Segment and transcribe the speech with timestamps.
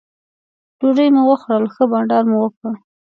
[0.79, 2.71] ډوډۍ مو وخوړل ښه بانډار مو وکړ.